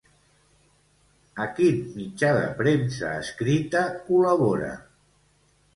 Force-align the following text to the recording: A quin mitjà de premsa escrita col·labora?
A 1.45 1.47
quin 1.59 1.77
mitjà 1.99 2.33
de 2.39 2.49
premsa 2.63 3.15
escrita 3.21 3.87
col·labora? 4.11 4.77